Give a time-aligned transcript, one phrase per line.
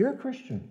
[0.00, 0.66] you're a Christian,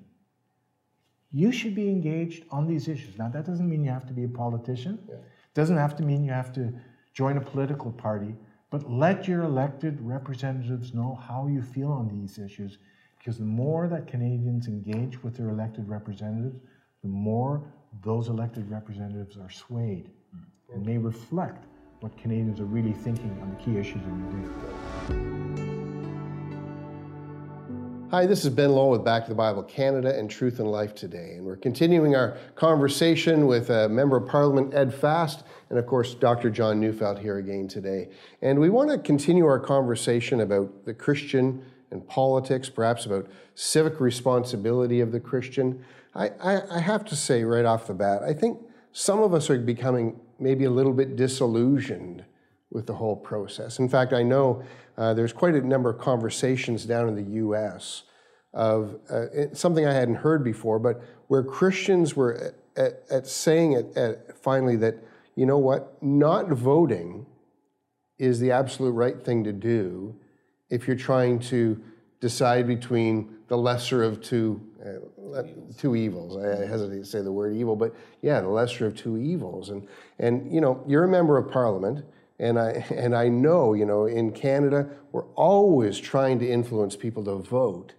[1.31, 3.15] you should be engaged on these issues.
[3.19, 4.97] Now, that doesn't mean you have to be a politician.
[5.07, 5.17] Yeah.
[5.53, 6.73] Doesn't have to mean you have to
[7.13, 8.33] join a political party,
[8.71, 12.79] but let your elected representatives know how you feel on these issues.
[13.19, 16.59] Because the more that Canadians engage with their elected representatives,
[17.03, 17.61] the more
[18.03, 20.09] those elected representatives are swayed
[20.73, 21.65] and may reflect
[21.99, 25.78] what Canadians are really thinking on the key issues of the day.
[28.11, 30.95] Hi, this is Ben Lowell with Back to the Bible Canada and Truth and Life
[30.95, 31.33] today.
[31.35, 36.15] And we're continuing our conversation with a Member of Parliament, Ed Fast, and of course,
[36.15, 36.49] Dr.
[36.49, 38.09] John Neufeld here again today.
[38.41, 43.99] And we want to continue our conversation about the Christian and politics, perhaps about civic
[43.99, 45.85] responsibility of the Christian.
[46.15, 48.59] I, I, I have to say right off the bat, I think
[48.91, 52.25] some of us are becoming maybe a little bit disillusioned
[52.71, 53.77] with the whole process.
[53.77, 54.63] In fact, I know
[54.99, 58.03] uh, there's quite a number of conversations down in the U.S.
[58.53, 63.71] of uh, something I hadn't heard before, but where Christians were at, at, at saying
[63.73, 64.95] it at finally that
[65.35, 67.25] you know what, not voting
[68.17, 70.13] is the absolute right thing to do
[70.69, 71.81] if you're trying to
[72.19, 75.43] decide between the lesser of two uh,
[75.77, 76.35] two evils.
[76.35, 79.69] I hesitate to say the word evil, but yeah, the lesser of two evils.
[79.69, 79.87] And
[80.19, 82.03] and you know, you're a member of parliament
[82.39, 87.23] and I, and I know, you know, in Canada, we're always trying to influence people
[87.25, 87.93] to vote.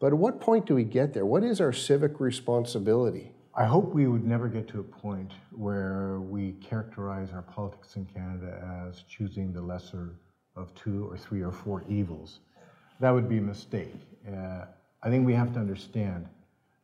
[0.00, 1.26] But at what point do we get there?
[1.26, 3.32] What is our civic responsibility?
[3.54, 8.04] I hope we would never get to a point where we characterize our politics in
[8.06, 10.14] Canada as choosing the lesser
[10.54, 12.40] of two or three or four evils.
[13.00, 13.94] That would be a mistake.
[14.28, 14.66] Uh,
[15.02, 16.26] I think we have to understand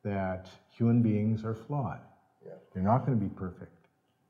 [0.04, 2.00] that human beings are flawed.
[2.44, 2.52] Yeah.
[2.72, 3.73] They're not going to be perfect.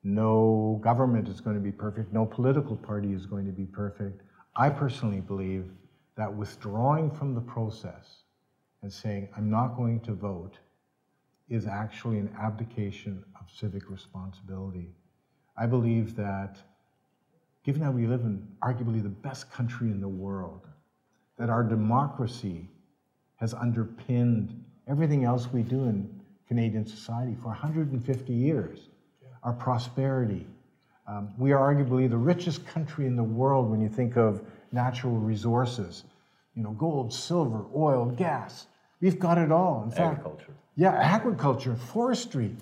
[0.07, 2.13] No government is going to be perfect.
[2.13, 4.21] No political party is going to be perfect.
[4.55, 5.71] I personally believe
[6.17, 8.23] that withdrawing from the process
[8.83, 10.59] and saying, I'm not going to vote,
[11.49, 14.95] is actually an abdication of civic responsibility.
[15.57, 16.59] I believe that,
[17.65, 20.69] given that we live in arguably the best country in the world,
[21.39, 22.69] that our democracy
[23.37, 28.91] has underpinned everything else we do in Canadian society for 150 years
[29.45, 30.47] our prosperity.
[31.07, 35.17] Um, we are arguably the richest country in the world when you think of natural
[35.17, 36.05] resources.
[36.55, 38.67] You know, gold, silver, oil, gas.
[39.01, 39.83] We've got it all.
[39.85, 40.55] In fact, agriculture.
[40.77, 42.57] Yeah, agriculture, forestry.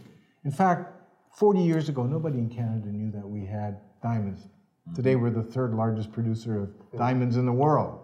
[0.45, 0.93] In fact,
[1.37, 4.41] 40 years ago, nobody in Canada knew that we had diamonds.
[4.41, 4.95] Mm-hmm.
[4.95, 8.01] Today, we're the third largest producer of diamonds in the world.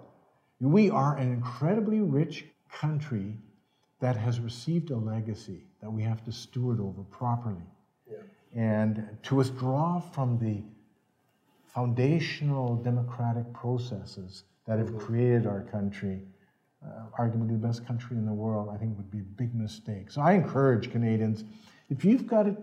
[0.61, 3.37] We are an incredibly rich country
[4.01, 7.67] that has received a legacy that we have to steward over properly
[8.55, 10.63] and to withdraw from the
[11.67, 16.23] foundational democratic processes that have created our country,
[16.85, 20.11] uh, arguably the best country in the world, I think would be a big mistake.
[20.11, 21.45] So I encourage Canadians,
[21.91, 22.57] if you've got it,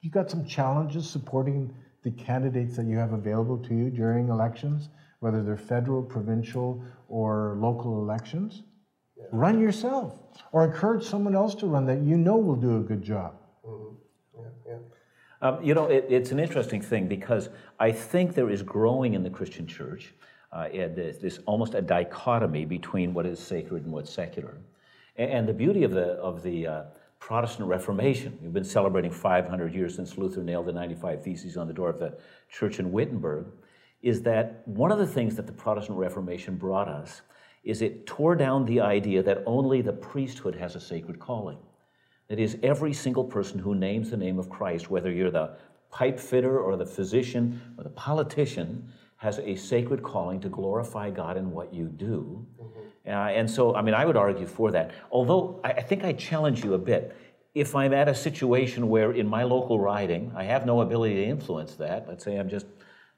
[0.00, 4.90] you've got some challenges supporting the candidates that you have available to you during elections,
[5.20, 8.62] whether they're federal, provincial, or local elections,
[9.16, 9.24] yeah.
[9.32, 10.18] run yourself
[10.52, 13.34] or encourage someone else to run that you know will do a good job.
[15.42, 19.22] Um, you know, it, it's an interesting thing because I think there is growing in
[19.22, 20.14] the Christian church
[20.52, 20.68] uh,
[21.44, 24.58] almost a dichotomy between what is sacred and what's secular.
[25.16, 26.82] And, and the beauty of the, of the uh,
[27.18, 31.74] Protestant Reformation, we've been celebrating 500 years since Luther nailed the 95 Theses on the
[31.74, 32.16] door of the
[32.48, 33.46] church in Wittenberg,
[34.02, 37.22] is that one of the things that the Protestant Reformation brought us
[37.64, 41.58] is it tore down the idea that only the priesthood has a sacred calling.
[42.28, 45.56] That is, every single person who names the name of Christ, whether you're the
[45.90, 51.36] pipe fitter or the physician or the politician, has a sacred calling to glorify God
[51.36, 52.46] in what you do.
[52.60, 52.80] Mm-hmm.
[53.08, 54.90] Uh, and so, I mean, I would argue for that.
[55.10, 57.16] Although I, I think I challenge you a bit.
[57.54, 61.24] If I'm at a situation where in my local riding, I have no ability to
[61.24, 62.66] influence that, let's say I'm just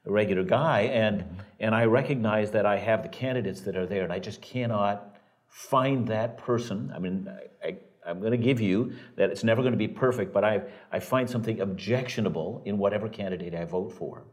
[0.05, 1.39] a regular guy, and, mm-hmm.
[1.59, 5.17] and I recognize that I have the candidates that are there, and I just cannot
[5.47, 6.93] find that person.
[6.95, 7.27] I mean,
[7.61, 10.61] I, I'm going to give you that it's never going to be perfect, but I,
[10.91, 14.23] I find something objectionable in whatever candidate I vote for.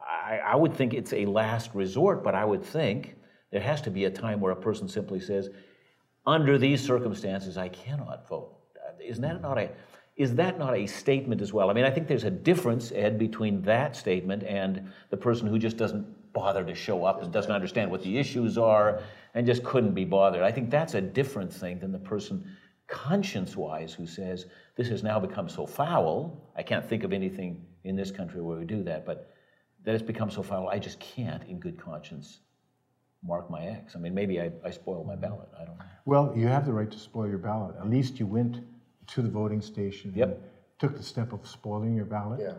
[0.00, 3.16] I, I would think it's a last resort, but I would think
[3.50, 5.48] there has to be a time where a person simply says,
[6.26, 8.56] under these circumstances, I cannot vote.
[9.02, 9.70] Isn't that not a
[10.16, 11.70] is that not a statement as well?
[11.70, 15.58] I mean, I think there's a difference, Ed, between that statement and the person who
[15.58, 19.00] just doesn't bother to show up and doesn't understand what the issues are
[19.34, 20.42] and just couldn't be bothered.
[20.42, 22.48] I think that's a different thing than the person
[22.86, 24.46] conscience wise who says,
[24.76, 26.50] This has now become so foul.
[26.56, 29.34] I can't think of anything in this country where we do that, but
[29.84, 32.40] that it's become so foul, I just can't, in good conscience,
[33.22, 33.94] mark my X?
[33.94, 35.48] I mean, maybe I, I spoiled my ballot.
[35.54, 35.84] I don't know.
[36.06, 37.76] Well, you have the right to spoil your ballot.
[37.78, 38.58] At least you went
[39.08, 40.14] to the voting station.
[40.18, 40.36] and
[40.78, 42.40] Took the step of spoiling your ballot.
[42.42, 42.54] Yeah.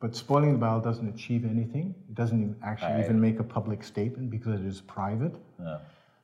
[0.00, 1.94] But spoiling the ballot doesn't achieve anything.
[2.08, 5.34] It doesn't even actually even make a public statement because it is private.
[5.58, 5.78] Yeah.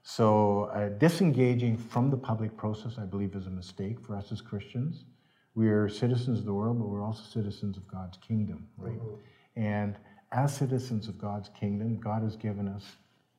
[0.08, 4.40] So uh, disengaging from the public process, I believe, is a mistake for us as
[4.40, 5.04] Christians.
[5.56, 9.00] We are citizens of the world, but we're also citizens of God's kingdom, right?
[9.56, 9.96] And
[10.30, 12.84] as citizens of God's kingdom, God has given us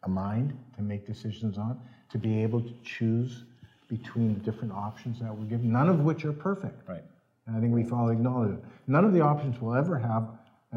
[0.04, 1.80] a mind to make decisions on,
[2.10, 3.46] to be able to choose
[3.88, 6.86] between the different options that we're given, none of which are perfect.
[6.86, 7.04] Right.
[7.46, 8.64] And I think we've all acknowledged it.
[8.88, 10.28] None of the options we'll ever have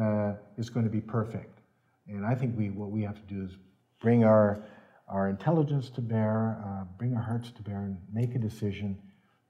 [0.01, 1.59] uh, is going to be perfect.
[2.07, 3.57] And I think we, what we have to do is
[3.99, 4.63] bring our,
[5.11, 8.97] our intelligence to bear, uh, bring our hearts to bear, and make a decision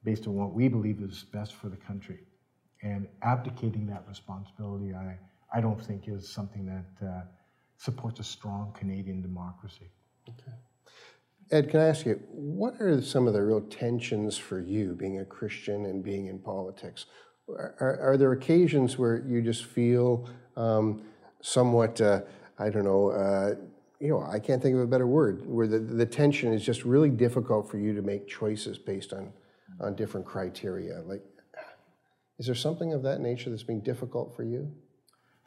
[0.03, 2.19] based on what we believe is best for the country.
[2.81, 5.17] And abdicating that responsibility, I,
[5.53, 7.21] I don't think is something that uh,
[7.77, 9.91] supports a strong Canadian democracy.
[10.27, 10.57] Okay.
[11.51, 15.19] Ed, can I ask you, what are some of the real tensions for you being
[15.19, 17.05] a Christian and being in politics?
[17.49, 21.01] Are, are, there occasions where you just feel um,
[21.41, 22.21] somewhat, uh,
[22.57, 23.55] I don't know, uh,
[24.01, 26.83] you know, I can't think of a better word, where the, the tension is just
[26.83, 29.31] really difficult for you to make choices based on,
[29.79, 31.01] on different criteria?
[31.05, 31.23] Like,
[32.39, 34.71] is there something of that nature that's been difficult for you?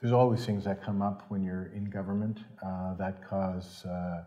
[0.01, 4.23] There's always things that come up when you're in government uh, that cause uh,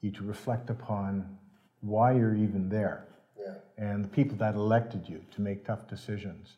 [0.00, 1.38] you to reflect upon
[1.80, 3.06] why you're even there
[3.38, 3.54] Yeah.
[3.78, 6.56] and the people that elected you to make tough decisions.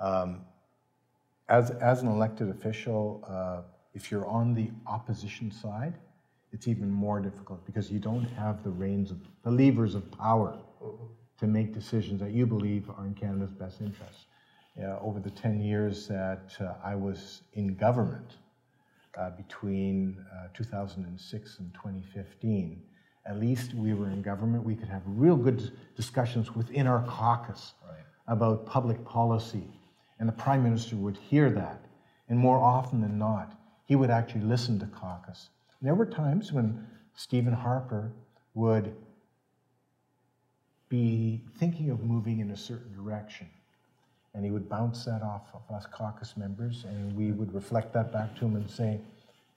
[0.00, 0.40] Um,
[1.48, 3.62] as, as an elected official, uh,
[3.92, 5.94] if you're on the opposition side,
[6.52, 10.58] it's even more difficult because you don't have the reins of the levers of power
[11.38, 14.26] to make decisions that you believe are in Canada's best interests.
[14.80, 18.36] Uh, over the 10 years that uh, I was in government,
[19.18, 22.82] uh, between uh, 2006 and 2015,
[23.24, 27.72] at least we were in government, we could have real good discussions within our caucus
[28.28, 29.64] about public policy.
[30.18, 31.80] And the prime minister would hear that.
[32.28, 35.48] And more often than not, he would actually listen to caucus.
[35.86, 36.84] There were times when
[37.14, 38.10] Stephen Harper
[38.54, 38.96] would
[40.88, 43.48] be thinking of moving in a certain direction.
[44.34, 48.12] And he would bounce that off of us caucus members, and we would reflect that
[48.12, 48.98] back to him and say,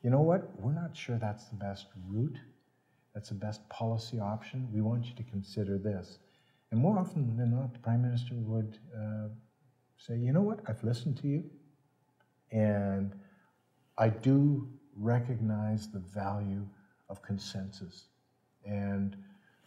[0.04, 2.38] you know what, we're not sure that's the best route,
[3.16, 4.68] that's the best policy option.
[4.72, 6.20] We want you to consider this.
[6.70, 9.30] And more often than not, the Prime Minister would uh,
[9.98, 11.44] say, you know what, I've listened to you,
[12.52, 13.16] and
[13.98, 16.66] I do recognize the value
[17.10, 18.06] of consensus
[18.66, 19.16] and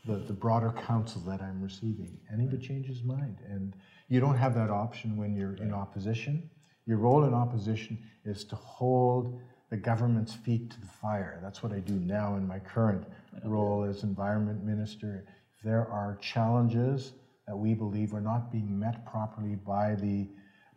[0.06, 2.18] the, the broader counsel that I'm receiving.
[2.28, 3.38] And he would change his mind.
[3.48, 3.74] And
[4.08, 6.50] you don't have that option when you're in opposition.
[6.86, 9.40] Your role in opposition is to hold
[9.70, 11.38] the government's feet to the fire.
[11.42, 13.06] That's what I do now in my current
[13.44, 15.24] role as environment minister.
[15.56, 17.12] If there are challenges
[17.46, 20.28] that we believe are not being met properly by the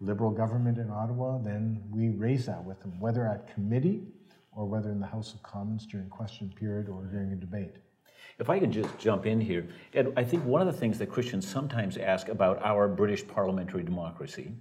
[0.01, 4.03] Liberal government in Ottawa, then we raise that with them, whether at committee
[4.55, 7.75] or whether in the House of Commons during question period or during a debate.
[8.39, 11.07] If I can just jump in here, Ed, I think one of the things that
[11.07, 14.51] Christians sometimes ask about our British parliamentary democracy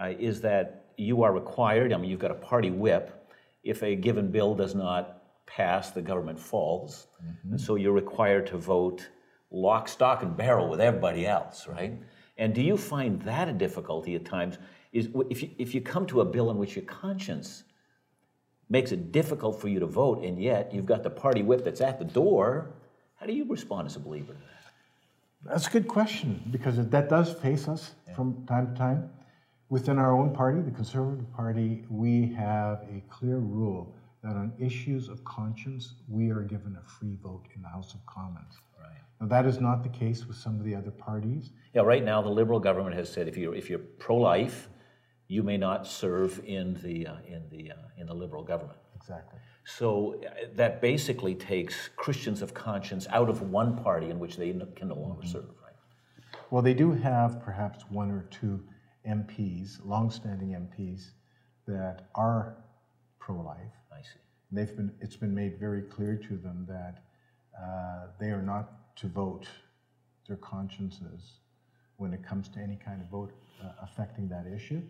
[0.00, 3.30] uh, is that you are required, I mean, you've got a party whip.
[3.62, 7.06] If a given bill does not pass, the government falls.
[7.50, 9.08] And so you're required to vote
[9.50, 11.98] lock, stock, and barrel with everybody else, right?
[12.38, 14.58] And do you find that a difficulty at times?
[14.92, 17.64] Is if you, if you come to a bill in which your conscience
[18.68, 21.80] makes it difficult for you to vote, and yet you've got the party whip that's
[21.80, 22.70] at the door,
[23.14, 25.52] how do you respond as a believer to that?
[25.52, 29.10] That's a good question because that does face us from time to time.
[29.68, 35.08] Within our own party, the Conservative Party, we have a clear rule that on issues
[35.08, 38.58] of conscience, we are given a free vote in the House of Commons.
[38.80, 38.96] Right.
[39.20, 41.50] Now, that is not the case with some of the other parties.
[41.74, 44.68] Yeah, right now the Liberal government has said if you're if you're pro-life,
[45.28, 48.78] you may not serve in the uh, in the uh, in the Liberal government.
[48.94, 49.38] Exactly.
[49.64, 54.52] So uh, that basically takes Christians of conscience out of one party in which they
[54.76, 55.48] can no longer serve.
[55.62, 55.74] Right.
[56.50, 58.62] Well, they do have perhaps one or two
[59.06, 61.10] MPs, longstanding MPs,
[61.66, 62.56] that are
[63.18, 63.58] pro-life.
[63.92, 64.20] I see.
[64.52, 67.02] They've been, it's been made very clear to them that
[67.60, 69.48] uh, they are not to vote
[70.28, 71.40] their consciences
[71.98, 74.82] when it comes to any kind of vote uh, affecting that issue.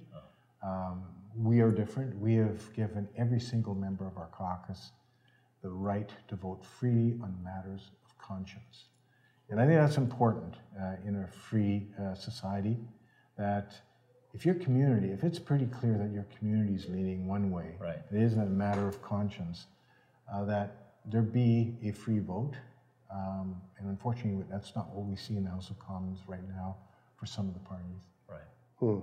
[0.63, 1.03] Um,
[1.37, 2.19] we are different.
[2.19, 4.93] We have given every single member of our caucus
[5.63, 8.87] the right to vote freely on matters of conscience.
[9.51, 12.77] And I think that's important uh, in a free uh, society
[13.37, 13.75] that
[14.35, 17.99] if your community, if it's pretty clear that your community is leaning one way, Right.
[18.13, 19.67] it isn't a matter of conscience,
[20.33, 22.55] uh, that there be a free vote.
[23.13, 26.77] Um, and unfortunately, that's not what we see in the House of Commons right now
[27.17, 27.87] for some of the parties.
[28.29, 28.41] Right.
[28.79, 28.99] Hmm.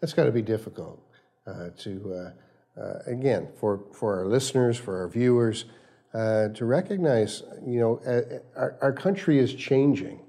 [0.00, 1.00] That's got to be difficult
[1.46, 2.32] uh, to,
[2.78, 5.66] uh, uh, again, for, for our listeners, for our viewers,
[6.14, 10.20] uh, to recognize, you know, uh, our, our country is changing.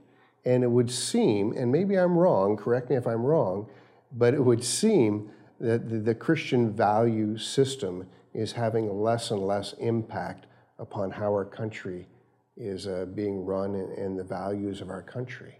[0.43, 3.67] And it would seem, and maybe I'm wrong, correct me if I'm wrong,
[4.11, 9.73] but it would seem that the, the Christian value system is having less and less
[9.73, 10.47] impact
[10.79, 12.07] upon how our country
[12.57, 15.59] is uh, being run and, and the values of our country.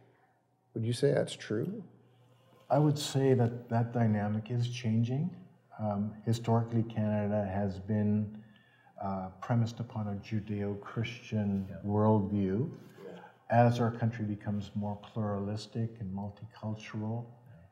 [0.73, 1.83] Would you say that's true?
[2.69, 5.29] I would say that that dynamic is changing.
[5.79, 8.41] Um, historically, Canada has been
[9.01, 12.69] uh, premised upon a Judeo Christian worldview.
[13.49, 17.25] As our country becomes more pluralistic and multicultural,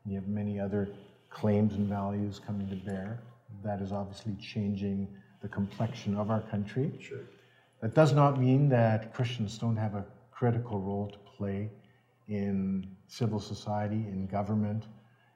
[0.04, 0.90] you have many other
[1.30, 3.22] claims and values coming to bear.
[3.64, 5.08] That is obviously changing
[5.40, 6.92] the complexion of our country.
[7.00, 7.20] Sure.
[7.80, 11.70] That does not mean that Christians don't have a critical role to play
[12.30, 14.84] in civil society, in government.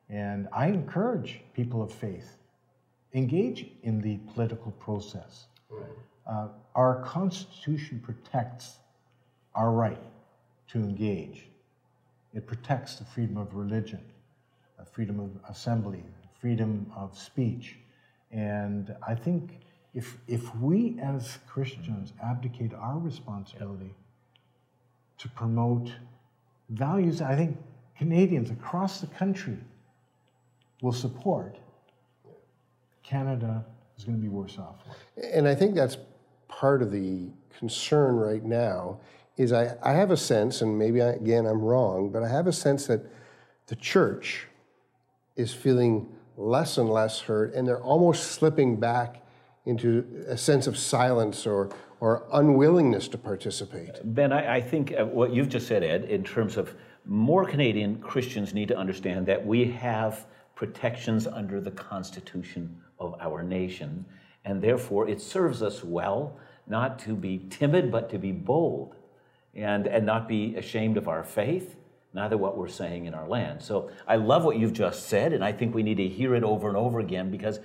[0.09, 2.39] And I encourage people of faith,
[3.13, 5.47] engage in the political process.
[6.27, 8.79] Uh, our Constitution protects
[9.55, 10.01] our right
[10.69, 11.49] to engage.
[12.33, 14.01] It protects the freedom of religion,
[14.79, 16.03] the freedom of assembly,
[16.41, 17.77] freedom of speech.
[18.31, 19.61] And I think
[19.95, 23.95] if, if we as Christians abdicate our responsibility
[25.19, 25.91] to promote
[26.71, 27.57] values I think
[27.97, 29.59] Canadians across the country
[30.83, 31.57] will support,
[33.03, 33.65] Canada
[33.97, 34.77] is going to be worse off.
[35.33, 35.97] And I think that's
[36.49, 37.29] part of the
[37.59, 39.01] concern right now
[39.37, 42.47] is I, I have a sense, and maybe I, again I'm wrong, but I have
[42.47, 43.01] a sense that
[43.67, 44.47] the church
[45.37, 49.23] is feeling less and less hurt, and they're almost slipping back
[49.67, 51.71] into a sense of silence or,
[52.05, 53.99] or unwillingness to participate.
[54.05, 56.75] Ben, I, I think uh, what you've just said, Ed, in terms of
[57.07, 63.43] more Canadian Christians need to understand that we have protections under the Constitution of our
[63.43, 64.05] nation,
[64.45, 68.97] and therefore it serves us well not to be timid, but to be bold,
[69.55, 71.77] and, and not be ashamed of our faith,
[72.13, 73.63] neither what we're saying in our land.
[73.63, 76.45] So I love what you've just said, and I think we need to hear it
[76.45, 77.61] over and over again because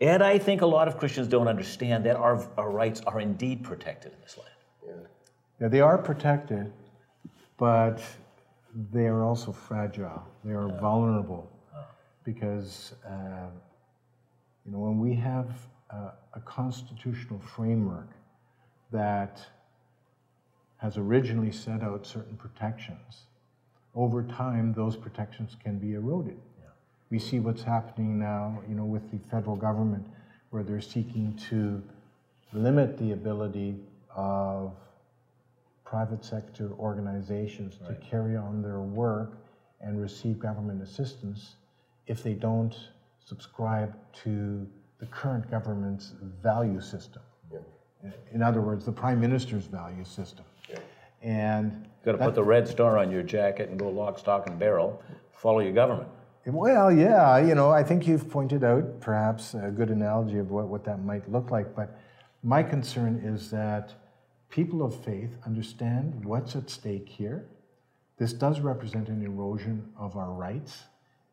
[0.00, 3.64] and I think a lot of Christians don't understand that our, our rights are indeed
[3.64, 4.50] protected in this land.
[4.86, 5.08] Yeah.
[5.60, 6.72] yeah, they are protected,
[7.56, 8.00] but
[8.92, 10.22] they are also fragile.
[10.44, 11.50] They are vulnerable
[12.24, 13.48] because, uh,
[14.64, 15.50] you know, when we have
[15.90, 18.10] a, a constitutional framework
[18.92, 19.40] that
[20.76, 23.24] has originally set out certain protections,
[23.94, 26.38] over time those protections can be eroded.
[27.10, 30.06] We see what's happening now, you know, with the federal government,
[30.50, 31.82] where they're seeking to
[32.52, 33.76] limit the ability
[34.14, 34.74] of
[35.84, 37.88] private sector organizations right.
[37.88, 39.38] to carry on their work
[39.80, 41.56] and receive government assistance
[42.06, 42.74] if they don't
[43.24, 44.66] subscribe to
[44.98, 46.12] the current government's
[46.42, 47.22] value system.
[47.52, 48.10] Yeah.
[48.32, 50.44] In other words, the prime minister's value system.
[50.68, 50.78] Yeah.
[51.22, 54.58] And got to put the red star on your jacket and go lock, stock, and
[54.58, 55.02] barrel.
[55.32, 56.08] Follow your government.
[56.50, 60.68] Well, yeah, you know, I think you've pointed out perhaps a good analogy of what,
[60.68, 61.76] what that might look like.
[61.76, 62.00] But
[62.42, 63.92] my concern is that
[64.48, 67.44] people of faith understand what's at stake here.
[68.16, 70.84] This does represent an erosion of our rights,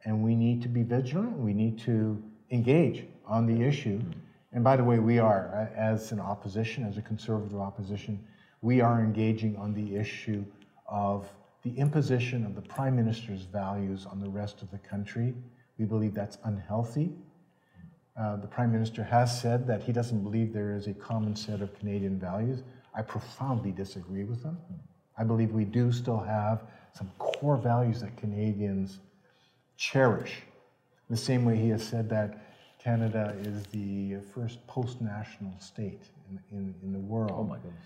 [0.04, 1.38] and we need to be vigilant.
[1.38, 4.02] We need to engage on the issue.
[4.52, 8.20] And by the way, we are, uh, as an opposition, as a conservative opposition,
[8.62, 10.44] we are engaging on the issue
[10.90, 11.26] of
[11.66, 15.34] the imposition of the prime minister's values on the rest of the country.
[15.80, 17.12] We believe that's unhealthy.
[18.16, 21.62] Uh, the prime minister has said that he doesn't believe there is a common set
[21.62, 22.62] of Canadian values.
[22.94, 24.58] I profoundly disagree with him.
[25.18, 26.62] I believe we do still have
[26.94, 29.00] some core values that Canadians
[29.76, 30.44] cherish.
[31.10, 32.46] The same way he has said that
[32.80, 37.32] Canada is the first post-national state in, in, in the world.
[37.34, 37.84] Oh my goodness.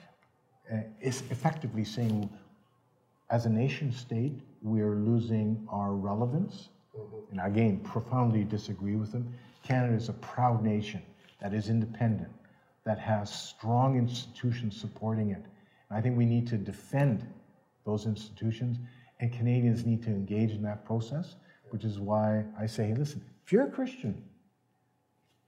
[0.71, 2.29] Uh, it's effectively saying
[3.29, 6.69] as a nation state, we're losing our relevance.
[6.97, 7.31] Mm-hmm.
[7.31, 9.33] And again, profoundly disagree with them.
[9.63, 11.01] Canada is a proud nation
[11.41, 12.31] that is independent,
[12.85, 15.43] that has strong institutions supporting it.
[15.89, 17.27] And I think we need to defend
[17.85, 18.77] those institutions,
[19.19, 21.35] and Canadians need to engage in that process,
[21.69, 24.23] which is why I say, hey, listen, if you're a Christian,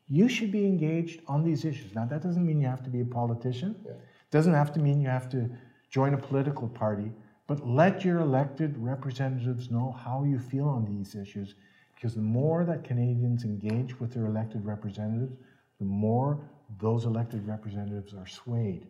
[0.07, 1.95] you should be engaged on these issues.
[1.95, 3.75] Now, that doesn't mean you have to be a politician.
[3.85, 3.93] It yeah.
[4.29, 5.50] doesn't have to mean you have to
[5.89, 7.11] join a political party.
[7.51, 11.55] But let your elected representatives know how you feel on these issues,
[11.93, 15.36] because the more that Canadians engage with their elected representatives,
[15.77, 16.39] the more
[16.79, 18.88] those elected representatives are swayed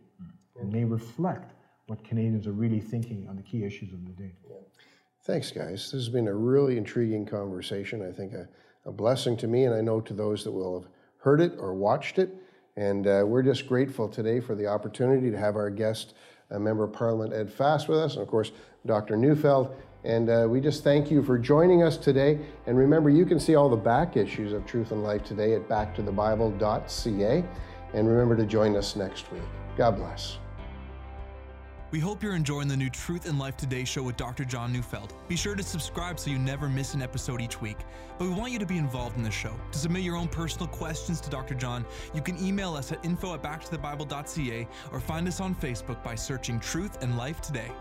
[0.60, 1.54] and may reflect
[1.88, 4.36] what Canadians are really thinking on the key issues of the day.
[5.24, 5.90] Thanks, guys.
[5.92, 8.08] This has been a really intriguing conversation.
[8.08, 8.48] I think a,
[8.86, 11.74] a blessing to me, and I know to those that will have heard it or
[11.74, 12.30] watched it.
[12.78, 16.14] And uh, we're just grateful today for the opportunity to have our guest,
[16.60, 18.52] Member of Parliament Ed Fast, with us, and of course,
[18.86, 19.16] Dr.
[19.16, 19.76] Neufeld.
[20.04, 22.40] And uh, we just thank you for joining us today.
[22.66, 25.68] And remember, you can see all the back issues of Truth and Life today at
[25.70, 27.44] backtothebible.ca.
[27.94, 29.44] And remember to join us next week.
[29.78, 30.38] God bless.
[31.92, 34.46] We hope you're enjoying the new Truth and Life Today show with Dr.
[34.46, 35.14] John Neufeld.
[35.28, 37.80] Be sure to subscribe so you never miss an episode each week.
[38.18, 39.54] But we want you to be involved in the show.
[39.74, 41.54] To submit your own personal questions to Dr.
[41.54, 46.16] John, you can email us at info at backtothebible.ca or find us on Facebook by
[46.16, 47.74] searching Truth and Life Today.